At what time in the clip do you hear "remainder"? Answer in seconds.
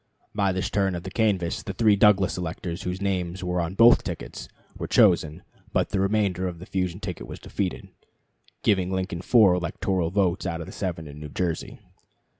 5.99-6.47